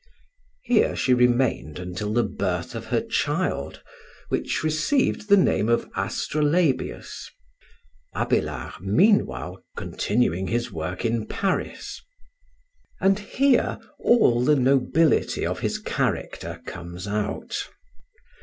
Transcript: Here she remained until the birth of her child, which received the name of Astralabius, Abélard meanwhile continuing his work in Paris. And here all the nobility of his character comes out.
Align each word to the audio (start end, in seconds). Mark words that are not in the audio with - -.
Here 0.63 0.95
she 0.95 1.13
remained 1.13 1.77
until 1.77 2.11
the 2.11 2.23
birth 2.23 2.73
of 2.73 2.87
her 2.87 3.01
child, 3.01 3.83
which 4.29 4.63
received 4.63 5.29
the 5.29 5.37
name 5.37 5.69
of 5.69 5.87
Astralabius, 5.95 7.29
Abélard 8.15 8.79
meanwhile 8.79 9.63
continuing 9.77 10.47
his 10.47 10.71
work 10.71 11.05
in 11.05 11.27
Paris. 11.27 12.01
And 12.99 13.19
here 13.19 13.77
all 13.99 14.43
the 14.43 14.55
nobility 14.55 15.45
of 15.45 15.59
his 15.59 15.77
character 15.77 16.63
comes 16.65 17.07
out. 17.07 17.67